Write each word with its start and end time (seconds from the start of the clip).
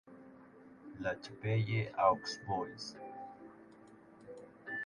La 0.99 1.13
Chapelle-aux-Bois 1.21 2.65